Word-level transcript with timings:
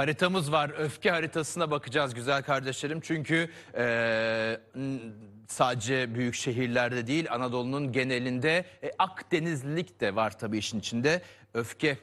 Haritamız 0.00 0.52
var. 0.52 0.72
Öfke 0.78 1.10
haritasına 1.10 1.70
bakacağız 1.70 2.14
güzel 2.14 2.42
kardeşlerim. 2.42 3.00
Çünkü 3.00 3.48
n- 3.76 4.98
sadece 5.48 6.14
büyük 6.14 6.34
şehirlerde 6.34 7.06
değil 7.06 7.26
Anadolu'nun 7.32 7.92
genelinde 7.92 8.64
e, 8.82 8.90
Akdenizlilik 8.98 10.00
de 10.00 10.16
var 10.16 10.38
tabii 10.38 10.58
işin 10.58 10.78
içinde. 10.78 11.22
Öfke 11.54 11.98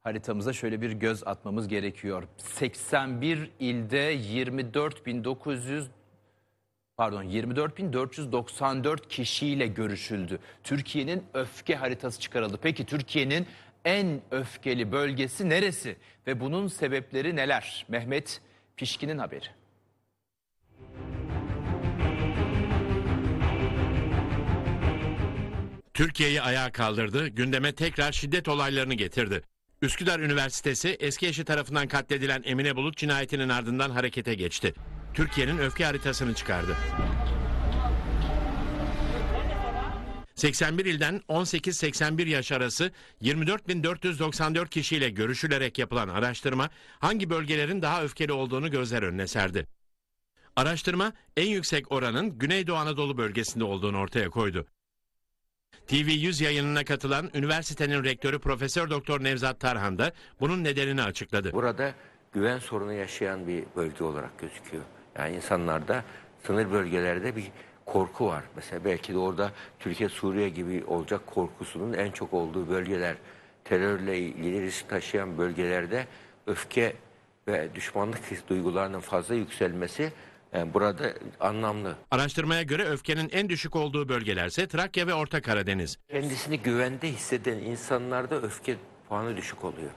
haritamıza 0.00 0.52
şöyle 0.52 0.80
bir 0.80 0.92
göz 0.92 1.26
atmamız 1.26 1.68
gerekiyor. 1.68 2.22
81 2.36 3.50
ilde 3.60 4.14
24.900 4.16 5.84
pardon 6.96 7.24
24.494 7.24 9.08
kişiyle 9.08 9.66
görüşüldü. 9.66 10.38
Türkiye'nin 10.64 11.24
öfke 11.34 11.76
haritası 11.76 12.20
çıkarıldı. 12.20 12.58
Peki 12.62 12.86
Türkiye'nin 12.86 13.46
en 13.84 14.20
öfkeli 14.30 14.92
bölgesi 14.92 15.48
neresi 15.48 15.96
ve 16.26 16.40
bunun 16.40 16.68
sebepleri 16.68 17.36
neler? 17.36 17.86
Mehmet 17.88 18.40
Pişkin'in 18.76 19.18
haberi. 19.18 19.46
Türkiye'yi 25.94 26.42
ayağa 26.42 26.72
kaldırdı, 26.72 27.28
gündeme 27.28 27.74
tekrar 27.74 28.12
şiddet 28.12 28.48
olaylarını 28.48 28.94
getirdi. 28.94 29.42
Üsküdar 29.82 30.20
Üniversitesi 30.20 30.96
eski 31.00 31.26
eşi 31.26 31.44
tarafından 31.44 31.88
katledilen 31.88 32.42
Emine 32.44 32.76
Bulut 32.76 32.96
cinayetinin 32.96 33.48
ardından 33.48 33.90
harekete 33.90 34.34
geçti. 34.34 34.74
Türkiye'nin 35.14 35.58
öfke 35.58 35.84
haritasını 35.84 36.34
çıkardı. 36.34 36.76
81 40.40 40.84
ilden 40.84 41.20
18-81 41.28 42.28
yaş 42.28 42.52
arası 42.52 42.92
24.494 43.22 44.68
kişiyle 44.68 45.10
görüşülerek 45.10 45.78
yapılan 45.78 46.08
araştırma 46.08 46.70
hangi 46.98 47.30
bölgelerin 47.30 47.82
daha 47.82 48.02
öfkeli 48.04 48.32
olduğunu 48.32 48.70
gözler 48.70 49.02
önüne 49.02 49.26
serdi. 49.26 49.66
Araştırma 50.56 51.12
en 51.36 51.46
yüksek 51.46 51.92
oranın 51.92 52.38
Güneydoğu 52.38 52.76
Anadolu 52.76 53.18
bölgesinde 53.18 53.64
olduğunu 53.64 53.98
ortaya 53.98 54.30
koydu. 54.30 54.66
TV100 55.88 56.44
yayınına 56.44 56.84
katılan 56.84 57.30
üniversitenin 57.34 58.04
rektörü 58.04 58.38
Profesör 58.38 58.90
Doktor 58.90 59.24
Nevzat 59.24 59.60
Tarhan 59.60 59.98
da 59.98 60.12
bunun 60.40 60.64
nedenini 60.64 61.02
açıkladı. 61.02 61.52
Burada 61.52 61.94
güven 62.32 62.58
sorunu 62.58 62.92
yaşayan 62.92 63.46
bir 63.46 63.64
bölge 63.76 64.04
olarak 64.04 64.38
gözüküyor. 64.38 64.84
Yani 65.18 65.36
insanlarda 65.36 66.04
sınır 66.46 66.72
bölgelerde 66.72 67.36
bir 67.36 67.50
korku 67.86 68.26
var. 68.26 68.44
Mesela 68.56 68.84
belki 68.84 69.14
de 69.14 69.18
orada 69.18 69.52
Türkiye 69.78 70.08
Suriye 70.08 70.48
gibi 70.48 70.84
olacak 70.86 71.26
korkusunun 71.26 71.92
en 71.92 72.10
çok 72.10 72.32
olduğu 72.32 72.68
bölgeler, 72.68 73.16
terörle 73.64 74.18
ilgili 74.18 74.62
risk 74.62 74.88
taşıyan 74.88 75.38
bölgelerde 75.38 76.06
öfke 76.46 76.96
ve 77.48 77.74
düşmanlık 77.74 78.48
duygularının 78.48 79.00
fazla 79.00 79.34
yükselmesi 79.34 80.12
yani 80.52 80.74
burada 80.74 81.12
anlamlı. 81.40 81.96
Araştırmaya 82.10 82.62
göre 82.62 82.84
öfkenin 82.84 83.28
en 83.32 83.48
düşük 83.48 83.76
olduğu 83.76 84.08
bölgelerse 84.08 84.68
Trakya 84.68 85.06
ve 85.06 85.14
Orta 85.14 85.42
Karadeniz. 85.42 85.98
Kendisini 86.08 86.60
güvende 86.60 87.08
hisseden 87.12 87.58
insanlarda 87.58 88.42
öfke 88.42 88.76
puanı 89.08 89.36
düşük 89.36 89.64
oluyor. 89.64 89.90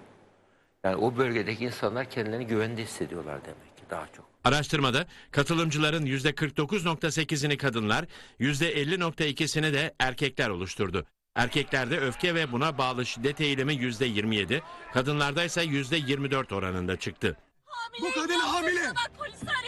Yani 0.83 0.95
o 0.95 1.17
bölgedeki 1.17 1.65
insanlar 1.65 2.09
kendilerini 2.09 2.47
güvende 2.47 2.81
hissediyorlar 2.83 3.41
demek 3.45 3.72
daha 3.93 4.07
çok. 4.17 4.25
Araştırmada 4.43 5.07
katılımcıların 5.31 6.05
%49.8'ini 6.05 7.57
kadınlar, 7.57 8.05
%50.2'sini 8.39 9.73
de 9.73 9.93
erkekler 9.99 10.49
oluşturdu. 10.49 11.05
Erkeklerde 11.35 11.99
öfke 11.99 12.35
ve 12.35 12.51
buna 12.51 12.77
bağlı 12.77 13.05
şiddet 13.05 13.41
eğilimi 13.41 13.73
%27, 13.73 14.61
kadınlarda 14.93 15.43
ise 15.43 15.63
%24 15.63 16.55
oranında 16.55 16.97
çıktı. 16.97 17.37
Bu 18.01 18.11
kadın 18.21 18.39
hamile. 18.39 18.93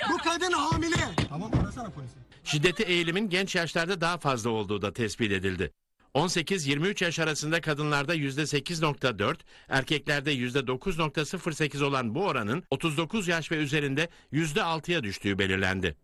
Bu 0.10 0.18
kadın 0.18 0.52
hamile. 0.52 0.96
Tamam 1.30 1.52
arasana 1.64 1.90
polisi. 1.90 2.14
Şiddeti 2.44 2.84
eğilimin 2.84 3.30
genç 3.30 3.56
yaşlarda 3.56 4.02
daha 4.02 4.18
fazla 4.18 4.50
olduğu 4.50 4.82
da 4.82 4.94
tespit 4.94 5.32
edildi. 5.32 5.72
18-23 6.16 7.04
yaş 7.04 7.20
arasında 7.20 7.62
kadınlarda 7.62 8.16
%8.4, 8.16 9.36
erkeklerde 9.70 10.34
%9.08 10.34 11.84
olan 11.84 12.16
bu 12.16 12.26
oranın 12.26 12.64
39 12.70 13.28
yaş 13.28 13.52
ve 13.52 13.56
üzerinde 13.56 14.10
%6'ya 14.34 15.04
düştüğü 15.04 15.40
belirlendi. 15.40 15.96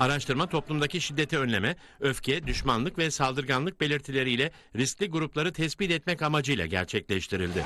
Araştırma 0.00 0.48
toplumdaki 0.48 1.00
şiddeti 1.00 1.38
önleme, 1.38 1.76
öfke, 2.00 2.46
düşmanlık 2.46 2.98
ve 2.98 3.10
saldırganlık 3.10 3.80
belirtileriyle 3.80 4.52
riskli 4.76 5.10
grupları 5.10 5.52
tespit 5.52 5.90
etmek 5.90 6.22
amacıyla 6.22 6.66
gerçekleştirildi. 6.66 7.64